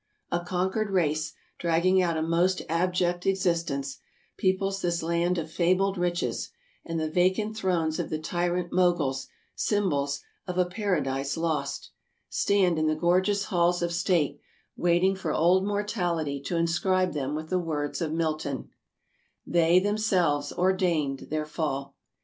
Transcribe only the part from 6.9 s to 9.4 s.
the vacant thrones of the tyrant Moguls,